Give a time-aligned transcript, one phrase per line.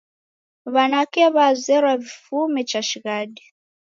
[0.73, 3.43] W'anake w'azerwa w'ifume cha shighadi